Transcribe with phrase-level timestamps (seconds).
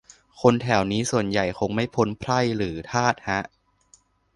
[0.41, 3.41] คนแถวนี้ส่วนใหญ่คงไม่พ้นไพร่หรือทาสฮะ